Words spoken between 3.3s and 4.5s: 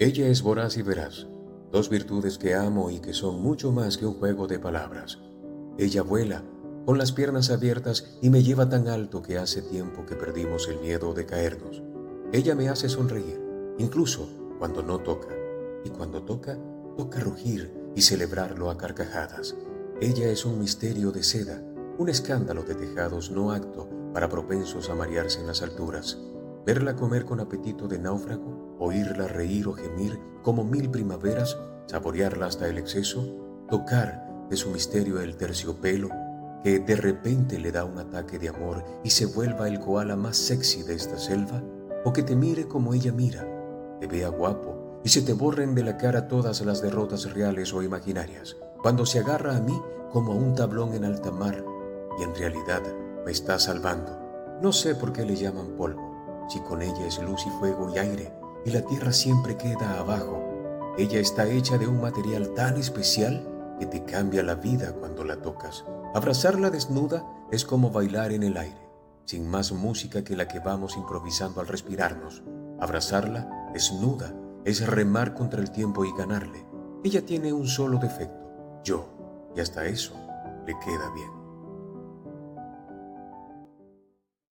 mucho más que un juego